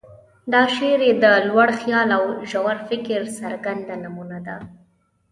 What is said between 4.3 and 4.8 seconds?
ده.